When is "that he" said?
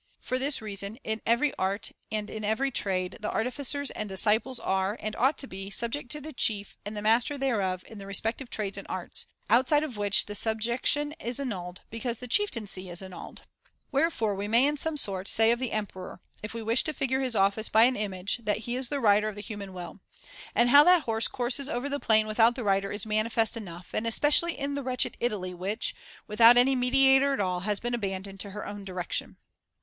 18.39-18.75